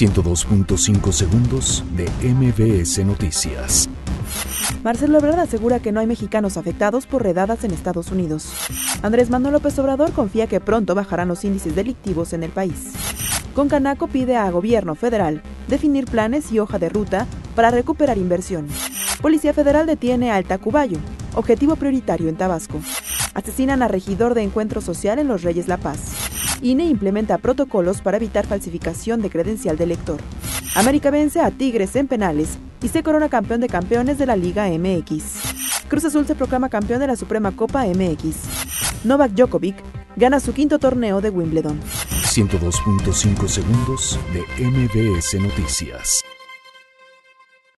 [0.00, 3.86] 102.5 segundos de MBS Noticias.
[4.82, 8.50] Marcelo Ebrard asegura que no hay mexicanos afectados por redadas en Estados Unidos.
[9.02, 12.94] Andrés Manuel López Obrador confía que pronto bajarán los índices delictivos en el país.
[13.54, 18.68] Concanaco pide a gobierno federal definir planes y hoja de ruta para recuperar inversión.
[19.20, 20.96] Policía Federal detiene al Tacubayo,
[21.34, 22.80] objetivo prioritario en Tabasco.
[23.34, 26.19] Asesinan a regidor de Encuentro Social en Los Reyes La Paz.
[26.62, 30.20] INE implementa protocolos para evitar falsificación de credencial de elector.
[30.74, 34.68] América vence a Tigres en penales y se corona campeón de campeones de la Liga
[34.68, 35.88] MX.
[35.88, 39.04] Cruz Azul se proclama campeón de la Suprema Copa MX.
[39.04, 39.76] Novak Djokovic
[40.16, 41.80] gana su quinto torneo de Wimbledon.
[41.80, 46.22] 102.5 segundos de MBS Noticias.